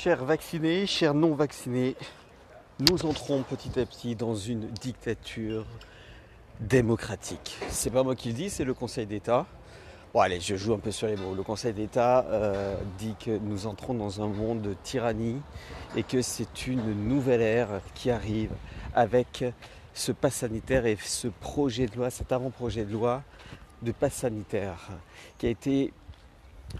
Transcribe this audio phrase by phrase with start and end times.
[0.00, 1.96] Chers vaccinés, chers non vaccinés,
[2.88, 5.66] nous entrons petit à petit dans une dictature
[6.60, 7.58] démocratique.
[7.68, 9.44] C'est pas moi qui le dis, c'est le Conseil d'État.
[10.14, 11.34] Bon allez, je joue un peu sur les mots.
[11.34, 15.40] Le Conseil d'État euh, dit que nous entrons dans un monde de tyrannie
[15.96, 18.52] et que c'est une nouvelle ère qui arrive
[18.94, 19.44] avec
[19.94, 23.24] ce pass sanitaire et ce projet de loi, cet avant-projet de loi
[23.82, 24.90] de pass sanitaire
[25.38, 25.92] qui a été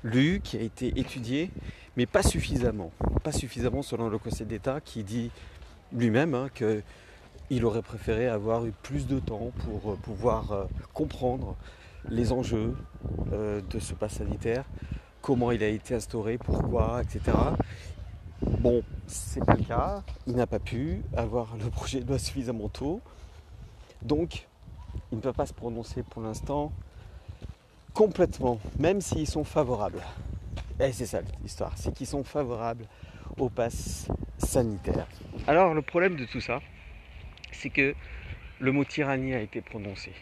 [0.05, 1.50] lu, qui a été étudié,
[1.98, 2.92] mais pas suffisamment.
[3.24, 5.32] Pas suffisamment selon le Conseil d'État qui dit
[5.93, 11.56] lui-même hein, qu'il aurait préféré avoir eu plus de temps pour euh, pouvoir euh, comprendre
[12.08, 12.76] les enjeux
[13.32, 14.64] euh, de ce pass sanitaire,
[15.22, 17.36] comment il a été instauré, pourquoi, etc.
[18.42, 20.04] Bon, c'est pas le cas.
[20.28, 23.00] Il n'a pas pu avoir le projet de loi suffisamment tôt.
[24.03, 24.46] Donc,
[25.11, 26.70] il ne peut pas se prononcer pour l'instant
[27.92, 30.03] complètement, même s'ils sont favorables.
[30.81, 32.87] Et c'est ça l'histoire, c'est qu'ils sont favorables
[33.37, 34.06] au pass
[34.39, 35.09] sanitaire.
[35.48, 36.61] Alors le problème de tout ça,
[37.51, 37.97] c'est que
[38.61, 40.12] le mot tyrannie a été prononcé.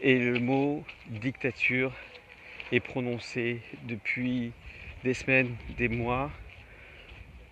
[0.00, 1.92] Et le mot dictature
[2.72, 4.52] est prononcé depuis
[5.04, 6.32] des semaines, des mois.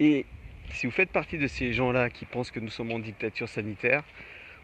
[0.00, 0.26] Et
[0.72, 4.02] si vous faites partie de ces gens-là qui pensent que nous sommes en dictature sanitaire,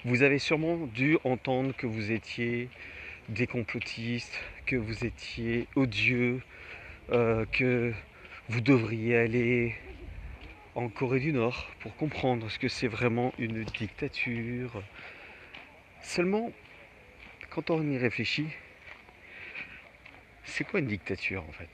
[0.04, 2.68] vous avez sûrement dû entendre que vous étiez
[3.28, 6.42] des complotistes, que vous étiez odieux,
[7.10, 7.92] euh, que
[8.48, 9.74] vous devriez aller
[10.74, 14.82] en Corée du Nord pour comprendre ce que c'est vraiment une dictature.
[16.02, 16.50] Seulement,
[17.50, 18.48] quand on y réfléchit,
[20.44, 21.70] c'est quoi une dictature en fait?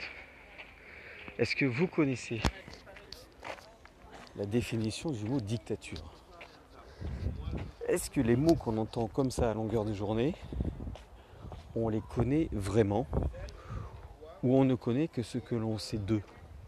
[1.38, 2.40] Est-ce que vous connaissez
[4.36, 6.12] la définition du mot dictature?
[7.88, 10.34] Est-ce que les mots qu'on entend comme ça à longueur de journée,
[11.74, 13.06] on les connaît vraiment?
[14.42, 16.22] Ou on ne connaît que ce que l'on sait d'eux,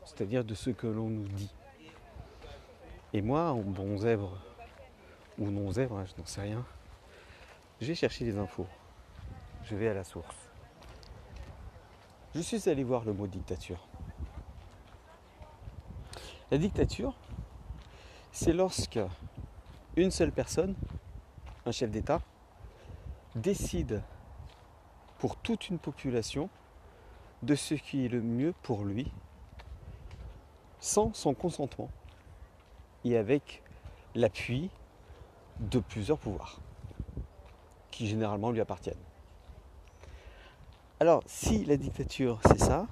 [0.05, 1.53] c'est-à-dire de ce que l'on nous dit
[3.15, 4.39] et moi, bon zèbre
[5.39, 6.65] ou non zèbre, hein, je n'en sais rien,
[7.81, 8.67] j'ai cherché des infos.
[9.65, 10.37] Je vais à la source.
[12.35, 13.87] Je suis allé voir le mot dictature.
[16.51, 17.15] La dictature,
[18.31, 19.01] c'est lorsque
[19.97, 20.75] une seule personne,
[21.67, 22.23] un chef d'État,
[23.35, 24.03] décide
[25.19, 26.49] pour toute une population
[27.43, 29.11] de ce qui est le mieux pour lui
[30.81, 31.91] sans son consentement
[33.05, 33.63] et avec
[34.15, 34.71] l'appui
[35.61, 36.61] de plusieurs pouvoirs
[37.91, 38.97] qui généralement lui appartiennent.
[41.01, 42.87] Alors, si la dictature c'est ça,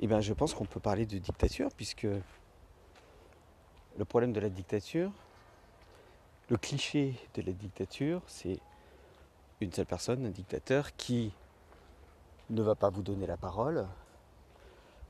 [0.00, 2.06] eh bien, je pense qu'on peut parler de dictature puisque
[3.98, 5.12] le problème de la dictature,
[6.48, 8.58] le cliché de la dictature, c'est
[9.60, 11.32] une seule personne, un dictateur, qui
[12.52, 13.86] ne va pas vous donner la parole,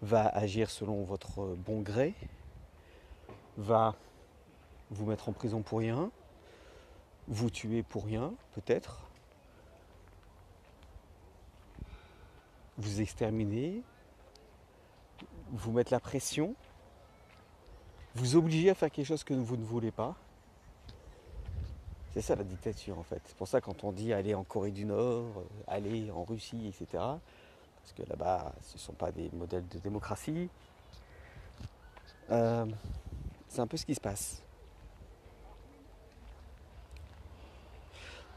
[0.01, 2.15] va agir selon votre bon gré,
[3.57, 3.97] va
[4.91, 6.11] vous mettre en prison pour rien,
[7.27, 9.01] vous tuer pour rien, peut-être,
[12.79, 13.83] vous exterminer,
[15.51, 16.55] vous mettre la pression,
[18.15, 20.17] vous obliger à faire quelque chose que vous ne voulez pas.
[22.15, 23.23] C'est ça la dictature en fait.
[23.25, 26.69] C'est pour ça quand on dit aller en Corée du Nord, euh, aller en Russie,
[26.69, 26.87] etc.
[26.93, 30.49] Parce que là-bas, ce ne sont pas des modèles de démocratie.
[32.31, 32.67] Euh,
[33.49, 34.43] c'est un peu ce qui se passe.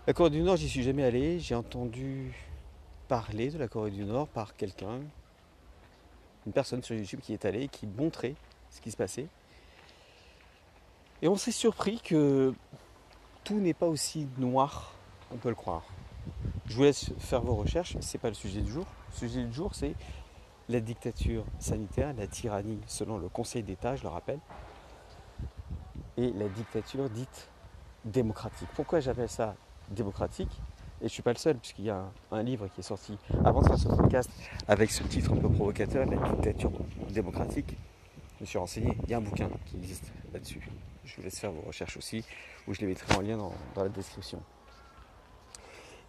[0.07, 1.39] La Corée du Nord, j'y suis jamais allé.
[1.39, 2.33] J'ai entendu
[3.07, 5.01] parler de la Corée du Nord par quelqu'un,
[6.45, 8.35] une personne sur YouTube qui est allée, qui montrait
[8.69, 9.27] ce qui se passait.
[11.21, 12.53] Et on s'est surpris que
[13.45, 14.91] tout n'est pas aussi noir
[15.29, 15.83] qu'on peut le croire.
[16.66, 18.85] Je vous laisse faire vos recherches, ce n'est pas le sujet du jour.
[19.11, 19.94] Le sujet du jour, c'est
[20.67, 24.39] la dictature sanitaire, la tyrannie selon le Conseil d'État, je le rappelle,
[26.17, 27.50] et la dictature dite
[28.03, 28.67] démocratique.
[28.75, 29.55] Pourquoi j'appelle ça
[29.91, 30.50] démocratique?
[31.01, 33.17] Et je ne suis pas le seul, puisqu'il y a un, livre qui est sorti
[33.44, 34.31] avant de faire ce podcast
[34.67, 36.72] avec ce titre un peu provocateur, La dictature
[37.09, 37.78] démocratique.
[38.38, 40.67] Je me suis renseigné, il y a un bouquin qui existe là-dessus.
[41.05, 42.23] Je vous laisse faire vos recherches aussi,
[42.67, 44.41] ou je les mettrai en lien dans, la description.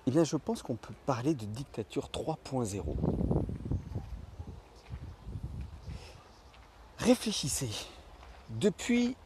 [0.06, 2.82] Eh bien, je pense qu'on peut parler de dictature 3.0.
[6.98, 7.70] Réfléchissez.
[8.50, 9.16] Depuis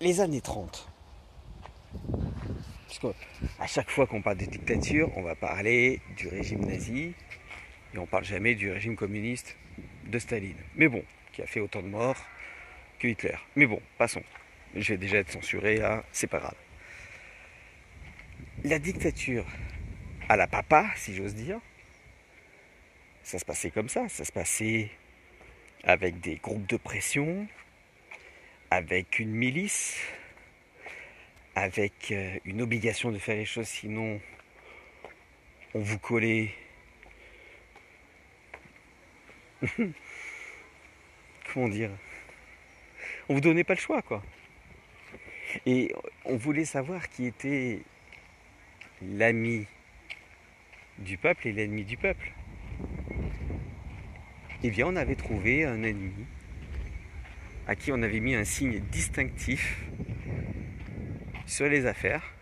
[0.00, 0.88] les années 30.
[3.60, 7.14] à chaque fois qu'on parle de dictature, on va parler du régime nazi
[7.92, 9.56] et on parle jamais du régime communiste
[10.06, 10.56] de Staline.
[10.74, 12.16] Mais bon, qui a fait autant de morts
[13.08, 13.36] Hitler.
[13.56, 14.22] Mais bon, passons.
[14.74, 16.56] Je vais déjà être censuré, là, c'est pas grave.
[18.64, 19.46] La dictature
[20.28, 21.60] à la papa, si j'ose dire,
[23.22, 24.08] ça se passait comme ça.
[24.08, 24.90] Ça se passait
[25.84, 27.46] avec des groupes de pression,
[28.70, 29.98] avec une milice,
[31.54, 34.20] avec euh, une obligation de faire les choses, sinon
[35.74, 36.50] on vous collait.
[41.52, 41.90] Comment dire?
[43.28, 44.22] On vous donnait pas le choix, quoi.
[45.66, 45.92] Et
[46.24, 47.80] on voulait savoir qui était
[49.02, 49.66] l'ami
[50.98, 52.32] du peuple et l'ennemi du peuple.
[54.62, 56.26] Eh bien, on avait trouvé un ennemi
[57.66, 59.84] à qui on avait mis un signe distinctif
[61.46, 62.34] sur les affaires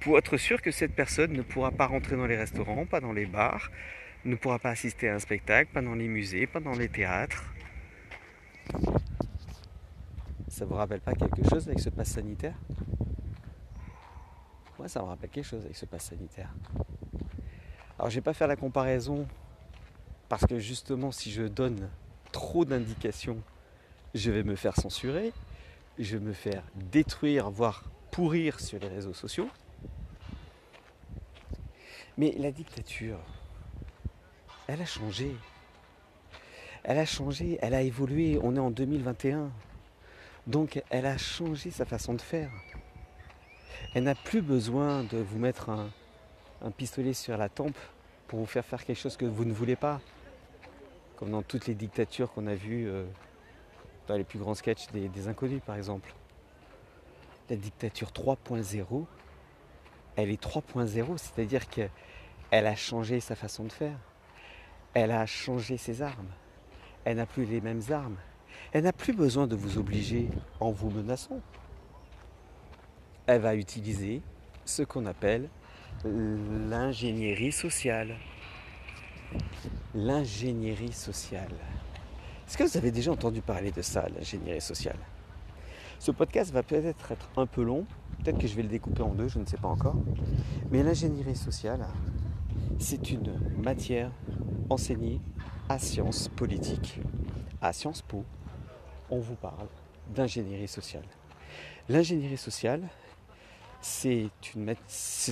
[0.00, 3.12] pour être sûr que cette personne ne pourra pas rentrer dans les restaurants, pas dans
[3.12, 3.70] les bars,
[4.24, 7.54] ne pourra pas assister à un spectacle, pas dans les musées, pas dans les théâtres.
[10.58, 12.56] Ça vous rappelle pas quelque chose avec ce pass sanitaire?
[14.76, 16.52] Moi, ça me rappelle quelque chose avec ce pass sanitaire.
[17.96, 19.28] Alors, je vais pas faire la comparaison
[20.28, 21.88] parce que justement, si je donne
[22.32, 23.40] trop d'indications,
[24.16, 25.32] je vais me faire censurer,
[25.96, 29.48] je vais me faire détruire, voire pourrir sur les réseaux sociaux.
[32.16, 33.20] Mais la dictature,
[34.66, 35.36] elle a changé.
[36.82, 38.40] Elle a changé, elle a évolué.
[38.42, 39.52] On est en 2021.
[40.48, 42.50] Donc elle a changé sa façon de faire.
[43.94, 45.90] Elle n'a plus besoin de vous mettre un,
[46.72, 47.78] pistolet sur la tempe
[48.26, 50.00] pour vous faire faire quelque chose que vous ne voulez pas.
[51.16, 53.04] Comme dans toutes les dictatures qu'on a vues euh,
[54.08, 56.12] dans les plus grands sketchs des inconnus par exemple
[57.50, 59.06] la dictature 3.0,
[60.16, 61.90] elle est 3.0, c'est-à-dire qu'elle
[62.50, 63.98] a changé sa façon de faire.
[64.94, 66.30] Elle a changé ses armes.
[67.04, 68.16] Elle n'a plus les mêmes armes.
[68.72, 70.28] Elle n'a plus besoin de vous obliger
[70.60, 71.40] en vous menaçant.
[73.26, 74.22] Elle va utiliser
[74.64, 75.48] ce qu'on appelle
[76.04, 78.16] l'ingénierie sociale.
[79.94, 81.52] L'ingénierie sociale.
[82.46, 84.98] Est-ce que vous avez déjà entendu parler de ça, l'ingénierie sociale?
[85.98, 87.84] Ce podcast va peut-être être un peu long,
[88.18, 89.96] peut-être que je vais le découper en deux, je ne sais pas encore.
[90.70, 91.86] Mais l'ingénierie sociale,
[92.78, 94.12] c'est une matière
[94.70, 95.20] enseignée
[95.68, 97.00] à sciences politiques.
[97.60, 98.24] À Sciences Po,
[99.10, 99.68] on vous parle
[100.08, 101.04] d'ingénierie sociale.
[101.88, 102.82] L'ingénierie sociale,
[103.80, 104.30] c'est,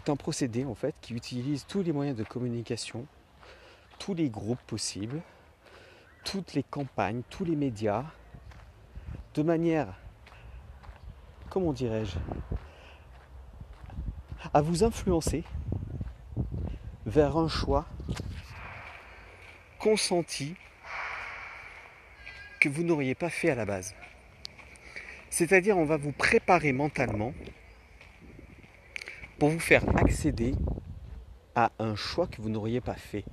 [0.09, 3.07] un procédé en fait qui utilise tous les moyens de communication,
[3.99, 5.21] tous les groupes possibles,
[6.25, 8.05] toutes les campagnes, tous les médias,
[9.35, 9.95] de manière
[11.51, 12.19] comment dirais-je,
[14.53, 15.45] à vous influencer
[17.07, 17.87] vers un choix
[19.79, 20.55] consenti
[22.69, 23.95] que vous n'auriez pas fait à la base.
[25.31, 27.33] C'est-à-dire on va vous préparer mentalement
[29.39, 30.55] pour vous faire accéder
[31.55, 33.25] à un choix que vous n'auriez pas fait.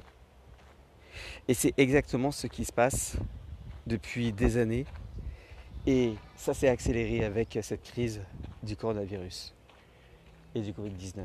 [1.48, 3.18] Et c'est exactement ce qui se passe
[3.88, 4.86] depuis des années
[5.86, 8.22] et ça s'est accéléré avec cette crise
[8.62, 9.54] du coronavirus
[10.56, 11.22] et du Covid-19.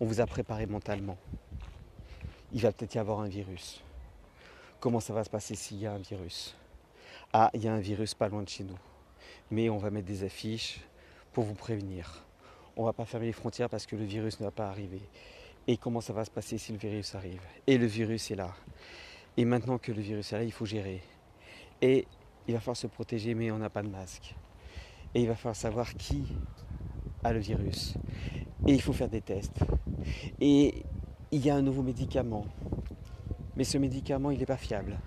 [0.00, 1.18] On vous a préparé mentalement.
[2.52, 3.82] Il va peut-être y avoir un virus.
[4.80, 6.56] Comment ça va se passer s'il y a un virus?
[7.34, 8.78] Ah, il y a un virus pas loin de chez nous.
[9.50, 10.80] Mais on va mettre des affiches
[11.34, 12.24] pour vous prévenir.
[12.78, 15.02] On ne va pas fermer les frontières parce que le virus ne va pas arriver.
[15.66, 17.42] Et comment ça va se passer si le virus arrive?
[17.66, 18.54] Et le virus est là.
[19.36, 21.02] Et maintenant que le virus est là, il faut gérer.
[21.82, 22.06] Et
[22.48, 24.34] il va falloir se protéger, mais on n'a pas de masque.
[25.14, 26.24] Et il va falloir savoir qui
[27.22, 27.96] a le virus.
[28.66, 29.60] Et il faut faire des tests.
[30.40, 30.86] Et
[31.30, 32.46] il y a un nouveau médicament.
[33.56, 34.98] Mais ce médicament, il n'est pas fiable.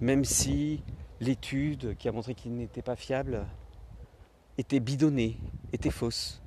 [0.00, 0.82] Même si
[1.20, 3.46] l'étude qui a montré qu'il n'était pas fiable
[4.58, 5.38] était bidonnée,
[5.72, 6.42] était fausse.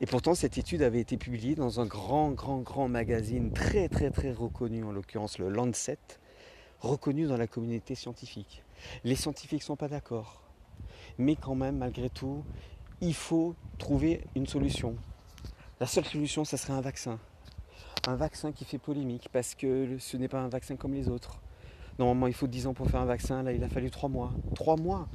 [0.00, 4.10] Et pourtant, cette étude avait été publiée dans un grand, grand, grand magazine très, très,
[4.10, 5.98] très reconnu, en l'occurrence le Lancet,
[6.80, 8.64] reconnu dans la communauté scientifique.
[9.04, 10.42] Les scientifiques ne sont pas d'accord.
[11.18, 12.44] Mais quand même, malgré tout,
[13.00, 14.96] il faut trouver une solution.
[15.80, 17.18] La seule solution, ce serait un vaccin.
[18.08, 21.40] Un vaccin qui fait polémique parce que ce n'est pas un vaccin comme les autres.
[22.00, 23.44] Normalement, il faut 10 ans pour faire un vaccin.
[23.44, 24.32] Là, il a fallu 3 mois.
[24.56, 25.08] 3 mois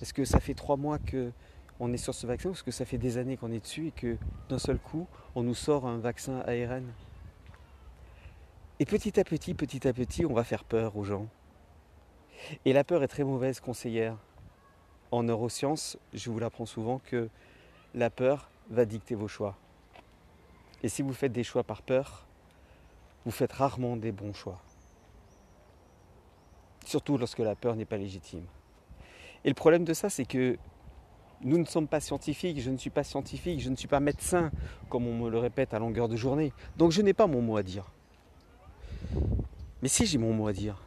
[0.00, 2.86] Est-ce que ça fait 3 mois qu'on est sur ce vaccin ou est-ce que ça
[2.86, 4.16] fait des années qu'on est dessus et que
[4.48, 6.84] d'un seul coup, on nous sort un vaccin ARN
[8.78, 11.26] Et petit à petit, petit à petit, on va faire peur aux gens.
[12.64, 14.16] Et la peur est très mauvaise conseillère.
[15.10, 17.28] En neurosciences, je vous l'apprends souvent que
[17.94, 19.58] la peur va dicter vos choix.
[20.82, 22.26] Et si vous faites des choix par peur,
[23.24, 24.60] vous faites rarement des bons choix.
[26.84, 28.44] Surtout lorsque la peur n'est pas légitime.
[29.44, 30.58] Et le problème de ça, c'est que
[31.42, 34.50] nous ne sommes pas scientifiques, je ne suis pas scientifique, je ne suis pas médecin,
[34.88, 36.52] comme on me le répète à longueur de journée.
[36.76, 37.90] Donc je n'ai pas mon mot à dire.
[39.82, 40.82] Mais si j'ai mon mot à dire,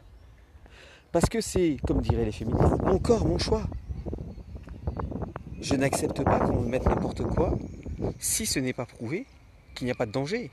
[1.10, 3.62] Parce que c'est, comme diraient les féministes, mon corps, mon choix.
[5.60, 7.56] Je n'accepte pas qu'on me mette n'importe quoi
[8.18, 9.26] si ce n'est pas prouvé
[9.74, 10.50] qu'il n'y a pas de danger.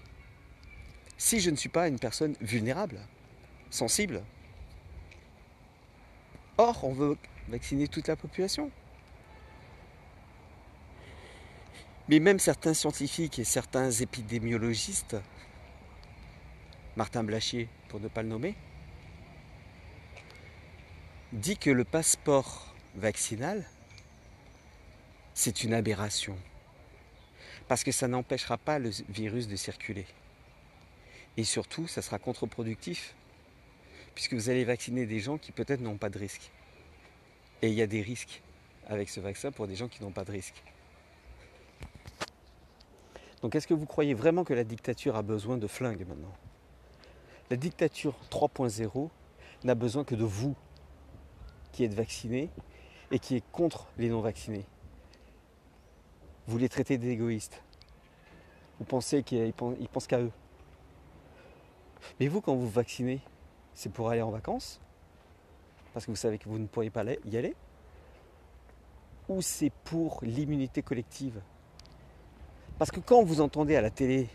[1.24, 3.00] Si je ne suis pas une personne vulnérable,
[3.70, 4.24] sensible.
[6.58, 7.16] Or, on veut
[7.48, 8.72] vacciner toute la population.
[12.10, 15.16] Mais même certains scientifiques et certains épidémiologistes,
[16.96, 18.56] Martin Blachier pour ne pas le nommer,
[21.34, 23.70] dit que le passeport vaccinal,
[25.36, 26.36] c'est une aberration.
[27.68, 30.08] Parce que ça n'empêchera pas le virus de circuler.
[31.38, 33.15] Et surtout, ça sera contre-productif.
[34.15, 36.51] Puisque vous allez vacciner des gens qui peut-être n'ont pas de risque.
[37.61, 38.41] Et il y a des risques
[38.88, 40.61] avec ce vaccin pour des gens qui n'ont pas de risque.
[43.41, 46.33] Donc est-ce que vous croyez vraiment que la dictature a besoin de flingues maintenant?
[47.50, 49.09] La dictature 3.0
[49.63, 50.55] n'a besoin que de vous
[51.71, 52.50] qui êtes vaccinés
[53.11, 54.65] et qui est contre les non-vaccinés.
[56.47, 57.61] Vous les traitez d'égoïstes.
[58.79, 60.31] Vous pensez qu'ils pensent qu'à eux.
[62.20, 63.22] Mais vous, quand vous vaccinez,
[63.74, 64.81] c'est pour aller en vacances
[65.93, 67.55] Parce que vous savez que vous ne pourriez pas y aller
[69.29, 71.41] Ou c'est pour l'immunité collective?
[72.77, 74.27] Parce que quand vous entendez à la télé,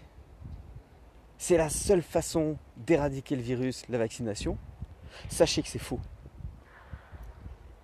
[1.39, 4.57] c'est la seule façon d'éradiquer le virus, la vaccination,
[5.29, 6.01] sachez que c'est faux.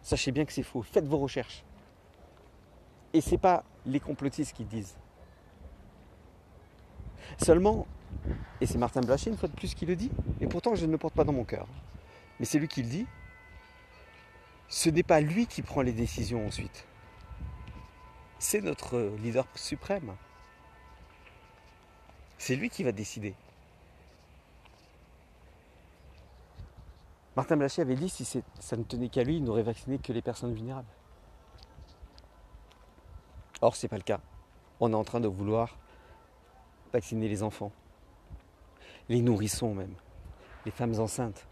[0.02, 0.82] Sachez bien que c'est faux.
[0.82, 1.64] Faites vos recherches.
[3.12, 4.96] Et ce n'est pas les complotistes qui disent.
[7.38, 7.86] Seulement,
[8.60, 10.92] et c'est Martin Blacher une fois de plus qui le dit, et pourtant je ne
[10.92, 11.66] le porte pas dans mon cœur,
[12.38, 13.06] mais c'est lui qui le dit,
[14.68, 16.86] ce n'est pas lui qui prend les décisions ensuite.
[18.38, 20.14] C'est notre leader suprême.
[22.38, 23.34] C'est lui qui va décider.
[27.36, 30.22] Martin Blachier avait dit si ça ne tenait qu'à lui, il n'aurait vacciné que les
[30.22, 30.88] personnes vulnérables.
[33.60, 34.20] Or, ce n'est pas le cas.
[34.80, 35.78] On est en train de vouloir
[36.92, 37.72] vacciner les enfants,
[39.08, 39.94] les nourrissons même,
[40.64, 41.46] les femmes enceintes.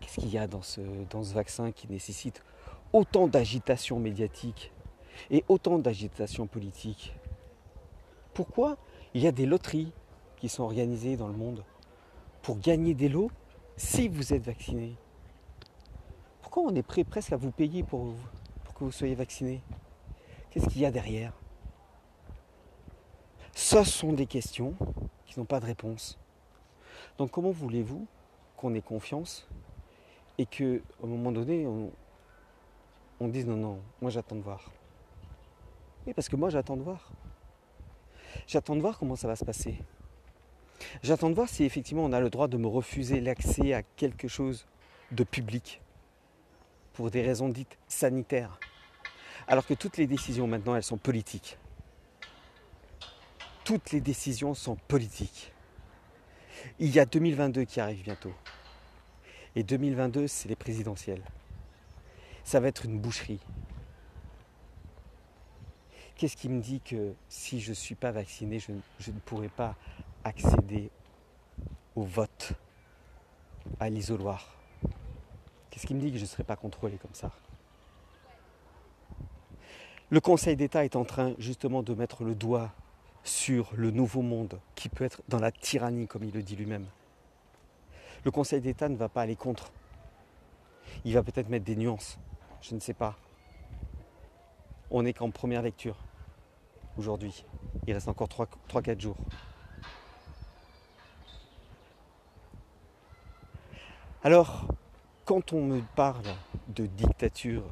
[0.00, 0.80] Qu'est-ce qu'il y a dans ce,
[1.10, 2.42] dans ce vaccin qui nécessite
[2.92, 4.72] autant d'agitation médiatique
[5.30, 7.14] et autant d'agitation politique?
[8.34, 8.76] Pourquoi
[9.14, 9.92] il y a des loteries
[10.36, 11.64] qui sont organisées dans le monde
[12.42, 13.30] pour gagner des lots
[13.76, 14.96] si vous êtes vacciné?
[16.40, 18.14] Pourquoi on est prêt presque à vous payer pour,
[18.64, 19.62] pour que vous soyez vacciné?
[20.50, 21.32] Qu'est-ce qu'il y a derrière?
[23.54, 24.74] Ce sont des questions
[25.38, 26.18] n'ont pas de réponse.
[27.18, 28.06] Donc comment voulez-vous
[28.56, 29.46] qu'on ait confiance
[30.38, 30.64] et qu'à
[31.02, 31.92] un moment donné, on,
[33.20, 34.70] on dise non, non, moi j'attends de voir.
[36.06, 37.10] Oui, parce que moi j'attends de voir.
[38.46, 39.78] J'attends de voir comment ça va se passer.
[41.02, 44.28] J'attends de voir si effectivement on a le droit de me refuser l'accès à quelque
[44.28, 44.66] chose
[45.12, 45.80] de public
[46.92, 48.58] pour des raisons dites sanitaires.
[49.46, 51.58] Alors que toutes les décisions maintenant, elles sont politiques.
[53.64, 55.52] Toutes les décisions sont politiques.
[56.78, 58.32] Il y a 2022 qui arrive bientôt.
[59.54, 61.22] Et 2022, c'est les présidentielles.
[62.44, 63.40] Ça va être une boucherie.
[66.16, 69.48] Qu'est-ce qui me dit que si je ne suis pas vacciné, je, je ne pourrai
[69.48, 69.76] pas
[70.24, 70.90] accéder
[71.94, 72.52] au vote,
[73.78, 74.56] à l'isoloir?
[75.70, 77.30] Qu'est-ce qui me dit que je ne serai pas contrôlé comme ça?
[80.10, 82.72] Le Conseil d'État est en train justement de mettre le doigt
[83.24, 86.86] sur le nouveau monde qui peut être dans la tyrannie, comme il le dit lui-même.
[88.24, 89.72] Le Conseil d'État ne va pas aller contre.
[91.04, 92.18] Il va peut-être mettre des nuances.
[92.60, 93.16] Je ne sais pas.
[94.90, 95.96] On n'est qu'en première lecture
[96.96, 97.44] aujourd'hui.
[97.86, 99.16] Il reste encore 3-4 jours.
[104.22, 104.68] Alors,
[105.24, 106.26] quand on me parle
[106.68, 107.64] de dictature,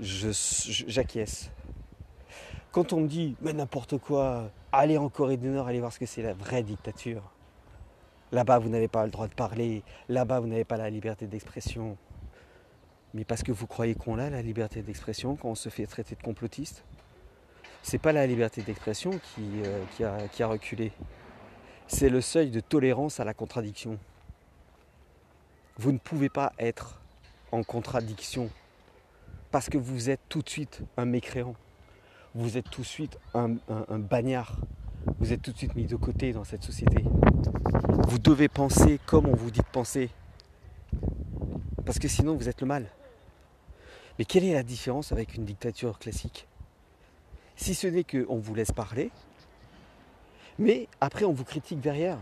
[0.00, 1.50] j'acquiesce.
[2.74, 6.00] Quand on me dit, mais n'importe quoi, allez en Corée du Nord, allez voir ce
[6.00, 7.22] que c'est la vraie dictature.
[8.32, 9.84] Là-bas, vous n'avez pas le droit de parler.
[10.08, 11.96] Là-bas, vous n'avez pas la liberté d'expression.
[13.14, 16.16] Mais parce que vous croyez qu'on a la liberté d'expression quand on se fait traiter
[16.16, 16.84] de complotiste
[17.84, 20.90] C'est pas la liberté d'expression qui, euh, qui a reculé.
[21.86, 24.00] C'est le seuil de tolérance à la contradiction.
[25.76, 27.00] Vous ne pouvez pas être
[27.52, 28.50] en contradiction
[29.52, 31.54] parce que vous êtes tout de suite un mécréant.
[32.34, 33.56] Vous êtes tout de suite un,
[33.98, 34.56] bagnard.
[35.20, 37.04] Vous êtes tout de suite mis de côté dans cette société.
[38.08, 40.10] Vous devez penser comme on vous dit de penser.
[41.84, 42.88] Parce que sinon vous êtes le mal.
[44.18, 46.48] Mais quelle est la différence avec une dictature classique?
[47.54, 49.12] Si ce n'est qu'on vous laisse parler,
[50.58, 52.18] mais après on vous critique derrière.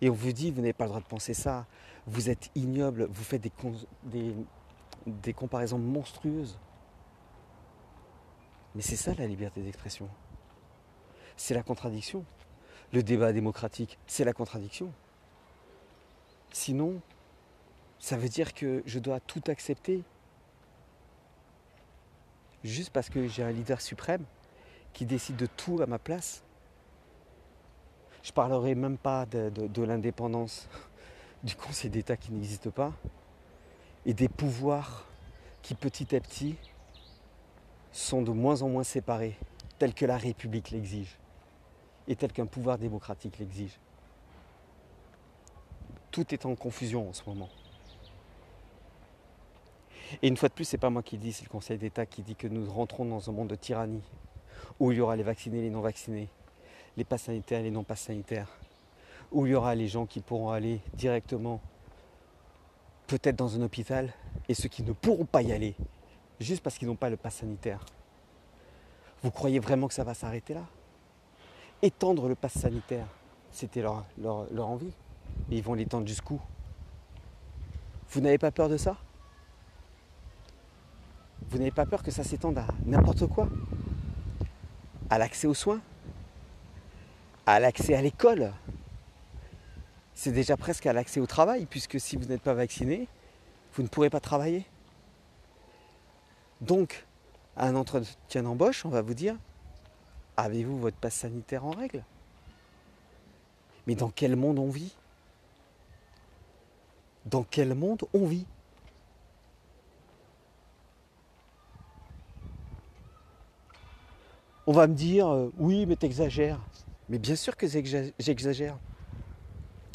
[0.00, 1.66] Et on vous dit, vous n'avez pas le droit de penser ça,
[2.06, 3.42] Vous êtes ignoble, vous faites
[4.04, 6.58] des, comparaisons monstrueuses.
[8.74, 10.08] Mais c'est ça la liberté d'expression.
[11.36, 12.24] C'est la contradiction.
[12.92, 14.92] Le débat démocratique, c'est la contradiction.
[16.52, 17.00] Sinon,
[17.98, 20.02] ça veut dire que je dois tout accepter.
[22.64, 24.24] Juste parce que j'ai un leader suprême
[24.92, 26.42] qui décide de tout à ma place.
[28.22, 30.68] Je parlerai même pas de, de l'indépendance
[31.44, 32.92] du Conseil d'État qui n'existe pas
[34.06, 35.06] et des pouvoirs
[35.62, 36.56] qui petit à petit
[37.92, 39.36] sont de moins en moins séparés,
[39.78, 41.18] tels que la République l'exige
[42.08, 43.78] et tel qu'un pouvoir démocratique l'exige.
[46.10, 47.48] Tout est en confusion en ce moment.
[50.22, 52.22] Et une fois de plus, c'est pas moi qui dis, c'est le Conseil d'État qui
[52.22, 54.02] dit que nous rentrons dans un monde de tyrannie,
[54.80, 56.28] où il y aura les vaccinés et les non vaccinés,
[56.96, 58.48] les passes sanitaires et les non passes sanitaires,
[59.30, 61.60] où il y aura les gens qui pourront aller directement,
[63.06, 64.12] peut-être dans un hôpital,
[64.48, 65.76] et ceux qui ne pourront pas y aller,
[66.40, 67.84] juste parce qu'ils n'ont pas le pass sanitaire.
[69.22, 70.64] Vous croyez vraiment que ça va s'arrêter là?
[71.82, 73.06] Étendre le pass sanitaire,
[73.50, 74.04] c'était leur,
[74.58, 74.92] envie.
[75.50, 76.40] Et ils vont l'étendre jusqu'où?
[78.10, 78.96] Vous n'avez pas peur de ça?
[81.48, 83.48] Vous n'avez pas peur que ça s'étende à n'importe quoi?
[85.08, 85.80] À l'accès aux soins?
[87.46, 88.52] À l'accès à l'école?
[90.14, 93.08] C'est déjà presque à l'accès au travail, puisque si vous n'êtes pas vacciné,
[93.74, 94.66] vous ne pourrez pas travailler.
[96.60, 97.06] Donc,
[97.56, 99.36] un entretien d'embauche, on va vous dire
[100.36, 102.04] Avez-vous votre passe sanitaire en règle?
[103.86, 104.94] Mais dans quel monde on vit?
[107.26, 108.46] Dans quel monde on vit?
[114.66, 116.60] On va me dire euh, Oui, mais t'exagères.
[117.08, 118.78] Mais bien sûr que j'exagère.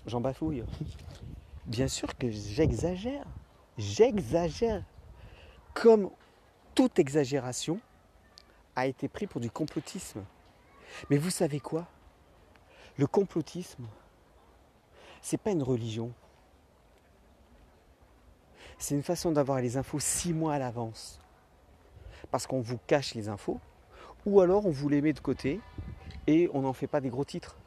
[0.05, 0.63] J'en bafouille.
[1.65, 3.25] Bien sûr que j'exagère.
[3.77, 4.84] J'exagère.
[5.74, 6.12] Comme
[6.75, 7.80] toute exagération
[8.76, 10.23] a été pris pour du complotisme.
[11.10, 11.88] Mais vous savez quoi?
[12.97, 13.86] Le complotisme,
[15.21, 16.12] c'est pas une religion.
[18.78, 21.19] C'est une façon d'avoir les infos six mois à l'avance.
[22.30, 23.60] Parce qu'on vous cache les infos,
[24.26, 25.62] ou alors on vous les met de côté
[26.28, 27.58] et on n'en fait pas des gros titres.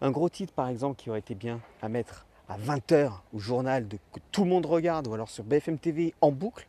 [0.00, 3.88] Un gros titre, par exemple, qui aurait été bien à mettre à 20h au journal
[3.88, 6.68] de, que tout le monde regarde, ou alors sur BFM TV en boucle,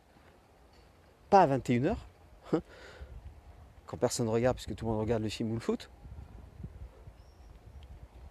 [1.30, 1.96] pas à 21h,
[3.86, 5.90] quand personne ne regarde puisque tout le monde regarde le film ou le foot,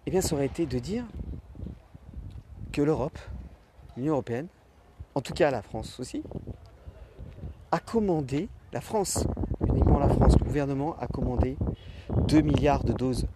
[0.05, 1.03] eh bien ça aurait été de dire
[2.71, 3.17] que l'Europe,
[3.95, 4.47] l'Union Européenne,
[5.15, 6.23] en tout cas la France aussi,
[7.71, 9.25] a commandé, la France,
[9.67, 11.57] uniquement la France, le gouvernement a commandé
[12.27, 13.27] 2 milliards de doses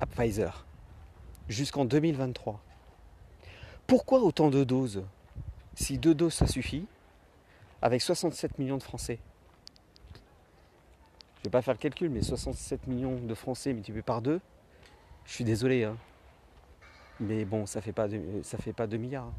[0.00, 0.66] à Pfizer
[1.48, 2.60] jusqu'en 2023.
[3.86, 5.04] Pourquoi autant de doses?
[5.74, 6.86] Si deux doses ça suffit,
[7.82, 9.18] avec 67 millions de Français.
[10.14, 14.40] Je ne vais pas faire le calcul, mais 67 millions de Français multipliés par deux,
[15.24, 15.84] je suis désolé.
[15.84, 15.96] Hein.
[17.20, 18.08] Mais bon, ça ne fait, pas
[18.42, 19.26] ça fait pas 2 milliards.
[19.26, 19.34] Hein.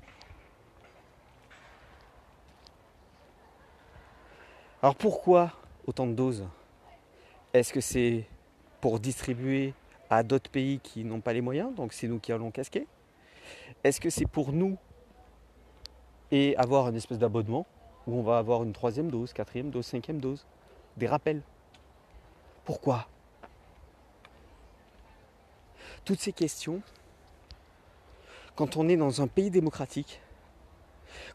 [4.82, 5.52] Alors pourquoi
[5.86, 6.48] autant de doses?
[7.54, 8.26] Est-ce que c'est
[8.80, 9.74] pour distribuer
[10.10, 12.88] à d'autres pays qui n'ont pas les moyens, donc c'est nous qui allons casquer?
[13.84, 14.78] Est-ce que c'est pour nous
[16.32, 17.66] et avoir une espèce d'abonnement?
[18.10, 20.46] Où on va avoir une troisième dose, quatrième dose, cinquième dose,
[20.98, 21.42] des rappels.
[22.66, 23.08] Pourquoi?
[26.06, 26.82] Toutes ces questions,
[28.56, 30.22] quand on est dans un pays démocratique,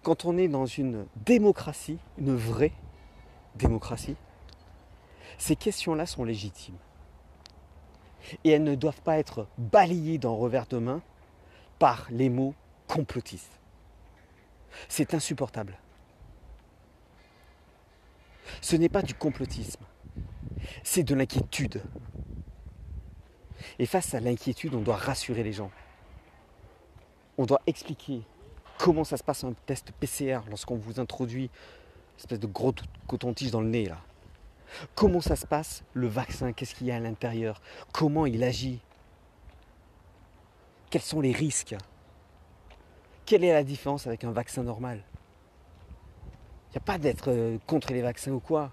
[0.03, 2.73] quand on est dans une démocratie, une vraie
[3.55, 4.17] démocratie,
[5.39, 6.79] ces questions-là sont légitimes.
[8.43, 11.03] Et elles ne doivent pas être balayées d'un revers de main
[11.79, 12.55] par les mots
[12.87, 13.61] complotistes.
[14.89, 15.79] C'est insupportable.
[18.61, 19.85] Ce n'est pas du complotisme,
[20.83, 21.83] c'est de l'inquiétude.
[23.79, 25.71] Et face à l'inquiétude, on doit rassurer les gens.
[27.39, 28.23] On doit expliquer
[28.79, 32.75] comment ça se passe un test PCR lorsqu'on vous introduit une espèce de gros
[33.07, 33.99] coton-tige dans le nez là.
[34.95, 36.53] Comment ça se passe le vaccin?
[36.53, 37.61] Qu'est-ce qu'il y a à l'intérieur?
[37.93, 38.81] Comment il agit?
[40.91, 41.77] Quels sont les risques?
[43.27, 45.03] Quelle est la différence avec un vaccin normal?
[46.75, 48.73] N'y a pas d'être euh, contre les vaccins ou quoi.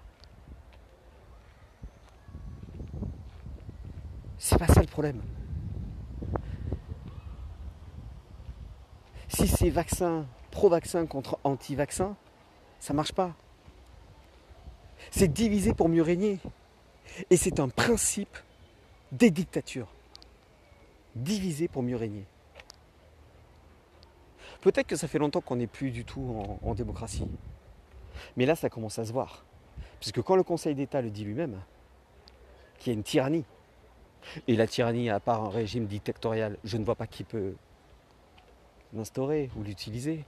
[4.38, 5.22] C'est pas ça le problème.
[9.28, 12.16] Si c'est vaccin, pro-vaccin contre anti-vaccin,
[12.80, 13.34] ça marche pas.
[15.10, 16.40] C'est diviser pour mieux régner.
[17.30, 18.36] Et c'est un principe
[19.12, 19.88] des dictatures.
[21.14, 22.24] Diviser pour mieux régner.
[24.60, 27.28] Peut-être que ça fait longtemps qu'on n'est plus du tout en, en démocratie.
[28.36, 29.44] Mais là, ça commence à se voir.
[30.00, 31.60] Puisque quand le Conseil d'État le dit lui-même,
[32.78, 33.44] qu'il y a une tyrannie,
[34.46, 37.54] et la tyrannie, à part un régime dictatorial, je ne vois pas qui peut
[38.92, 40.24] l'instaurer ou l'utiliser.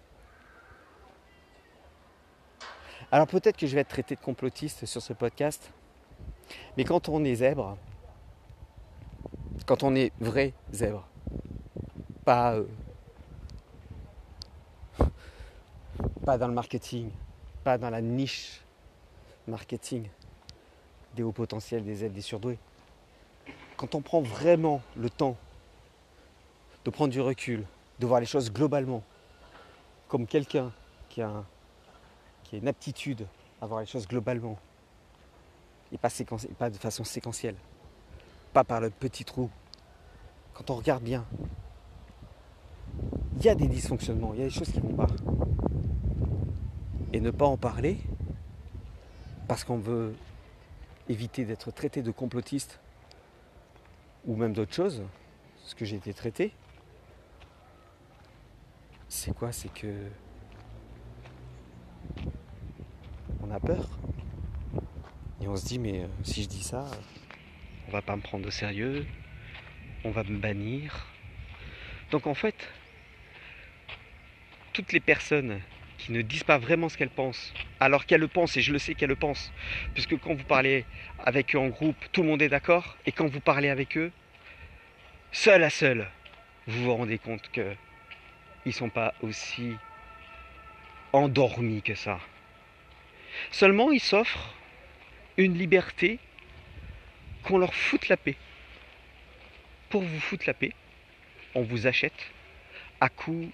[3.12, 5.72] Alors peut-être que je vais être traité de complotiste sur ce podcast,
[6.76, 7.76] mais quand on est zèbre,
[9.66, 11.06] quand on est vrai zèbre,
[12.24, 12.64] pas, euh,
[16.24, 17.10] pas dans le marketing,
[17.64, 18.60] pas dans la niche
[19.48, 20.06] marketing
[21.16, 22.58] des hauts potentiels, des zèbres, des surdoués,
[23.76, 25.36] quand on prend vraiment le temps
[26.84, 27.64] de prendre du recul,
[27.98, 29.02] de voir les choses globalement,
[30.08, 30.72] comme quelqu'un
[31.08, 31.44] qui a,
[32.44, 33.26] qui a une aptitude
[33.60, 34.58] à voir les choses globalement,
[35.92, 36.10] et pas,
[36.58, 37.56] pas de façon séquentielle,
[38.52, 39.50] pas par le petit trou.
[40.52, 41.24] Quand on regarde bien,
[43.36, 45.06] il y a des dysfonctionnements, il y a des choses qui ne vont pas.
[47.14, 47.96] Et ne pas en parler,
[49.46, 50.16] parce qu'on veut
[51.08, 52.80] éviter d'être traité de complotiste
[54.24, 55.00] ou même d'autres choses,
[55.64, 56.52] ce que j'ai été traité,
[59.08, 59.52] c'est quoi?
[59.52, 59.94] C'est que
[63.44, 63.88] on a peur.
[65.40, 66.84] Et on se dit, mais euh, si je dis ça,
[67.86, 69.06] on va pas me prendre au sérieux,
[70.04, 71.06] on va me bannir.
[72.10, 72.56] Donc en fait,
[74.72, 75.60] toutes les personnes
[76.04, 78.78] qui ne disent pas vraiment ce qu'elles pensent, alors qu'elles le pensent, et je le
[78.78, 79.50] sais qu'elles le pensent,
[79.94, 80.84] puisque quand vous parlez
[81.18, 84.12] avec eux en groupe, tout le monde est d'accord, et quand vous parlez avec eux,
[85.32, 86.06] seul à seul,
[86.66, 87.76] vous vous rendez compte qu'ils
[88.66, 89.72] ne sont pas aussi
[91.14, 92.20] endormis que ça.
[93.50, 94.54] Seulement, ils s'offrent
[95.38, 96.18] une liberté
[97.44, 98.36] qu'on leur foute la paix.
[99.88, 100.72] Pour vous foutre la paix,
[101.54, 102.30] on vous achète
[103.00, 103.50] à coup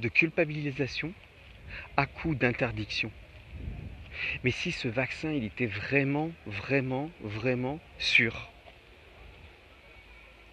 [0.00, 1.14] de culpabilisation,
[1.96, 3.10] à coup d'interdiction.
[4.42, 8.50] Mais si ce vaccin, il était vraiment, vraiment, vraiment sûr,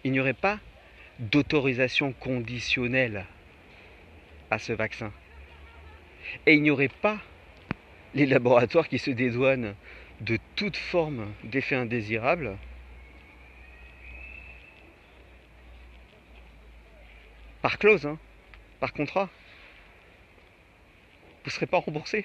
[0.04, 0.58] il n'y aurait pas
[1.18, 3.24] d'autorisation conditionnelle
[4.50, 5.12] à ce vaccin.
[6.46, 7.18] Et il n'y aurait pas
[8.14, 9.74] les laboratoires qui se dédouanent
[10.20, 12.56] de toute forme d'effet indésirable
[17.60, 18.18] par clause, hein,
[18.80, 19.28] par contrat.
[21.44, 22.24] Vous ne serez pas remboursé.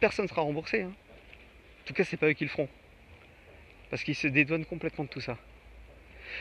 [0.00, 0.82] Personne ne sera remboursé.
[0.82, 0.92] Hein.
[1.82, 2.68] En tout cas, c'est pas eux qui le feront.
[3.90, 5.36] Parce qu'ils se dédouanent complètement de tout ça.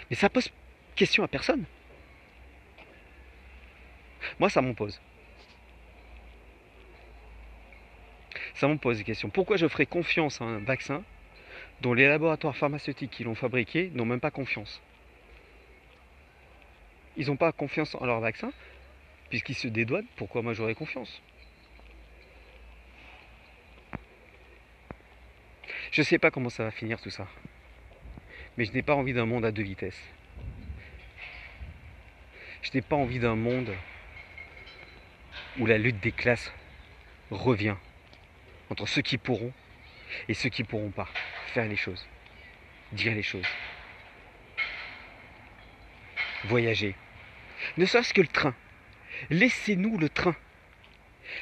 [0.09, 0.51] Mais ça pose
[0.95, 1.65] question à personne.
[4.39, 5.01] Moi, ça m'en pose.
[8.55, 9.29] Ça m'en pose des questions.
[9.29, 11.03] Pourquoi je ferais confiance à un vaccin
[11.81, 14.81] dont les laboratoires pharmaceutiques qui l'ont fabriqué n'ont même pas confiance?
[17.17, 18.51] Ils n'ont pas confiance en leur vaccin,
[19.29, 20.07] puisqu'ils se dédouanent.
[20.15, 21.21] Pourquoi moi j'aurais confiance?
[25.93, 27.27] Je ne sais pas comment ça va finir tout ça.
[28.57, 30.01] Mais je n'ai pas envie d'un monde à deux vitesses.
[32.63, 33.71] Je n'ai pas envie d'un monde
[35.59, 36.51] où la lutte des classes
[37.29, 37.75] revient
[38.71, 39.53] entre ceux qui pourront
[40.27, 41.07] et ceux qui ne pourront pas
[41.53, 42.07] faire les choses,
[42.91, 43.45] dire les choses,
[46.45, 46.95] voyager.
[47.77, 48.55] Ne serait-ce que le train.
[49.29, 50.35] Laissez-nous le train.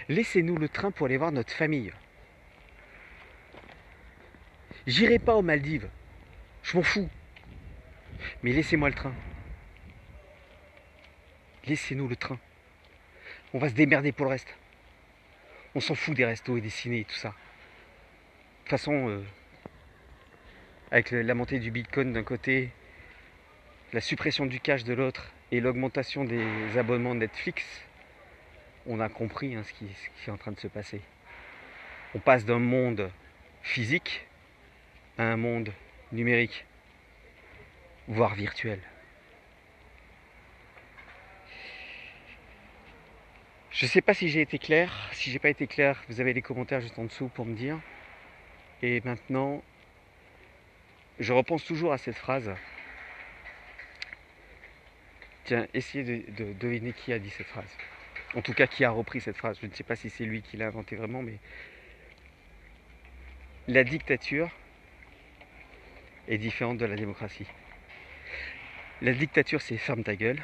[0.10, 1.94] Laissez-nous le train pour aller voir notre famille.
[4.88, 5.88] J'irai pas aux Maldives.
[6.64, 7.10] Je m'en fous.
[8.44, 9.14] Mais laissez-moi le train.
[11.66, 12.40] Laissez-nous le train.
[13.54, 14.56] On va se démerder pour le reste.
[15.76, 17.30] On s'en fout des restos et des ciné et tout ça.
[17.30, 17.34] De
[18.64, 19.24] toute façon, euh,
[20.90, 22.72] avec la montée du Bitcoin d'un côté,
[23.94, 27.64] la suppression du cash de l'autre et l'augmentation des abonnements Netflix,
[28.88, 31.02] on a compris hein, ce, qui, ce qui est en train de se passer.
[32.16, 33.12] On passe d'un monde
[33.62, 34.26] physique
[35.24, 35.72] un monde
[36.12, 36.66] numérique,
[38.08, 38.80] voire virtuel.
[43.72, 45.10] Je ne sais pas si j'ai été clair.
[45.14, 47.80] Si j'ai pas été clair, vous avez les commentaires juste en dessous pour me dire.
[48.82, 49.64] Et maintenant,
[51.20, 52.52] je repense toujours à cette phrase.
[55.46, 57.76] Tiens, essayez de, deviner qui a dit cette phrase.
[58.36, 59.58] En tout cas, qui a repris cette phrase.
[59.62, 61.38] Je ne sais pas si c'est lui qui l'a inventé vraiment, mais
[63.68, 64.52] la dictature
[66.28, 67.48] est différente de la démocratie.
[69.02, 70.42] La dictature, c'est ferme ta gueule.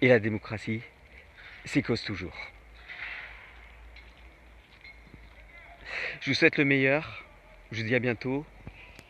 [0.00, 0.82] Et la démocratie,
[1.64, 2.36] c'est cause toujours.
[6.20, 7.24] Je vous souhaite le meilleur.
[7.72, 8.44] Je vous dis à bientôt.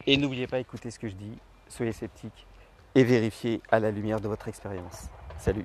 [0.06, 1.36] Et n'oubliez pas d'écouter ce que je dis.
[1.68, 2.46] Soyez sceptiques
[2.94, 5.08] et vérifiez à la lumière de votre expérience.
[5.38, 5.64] Salut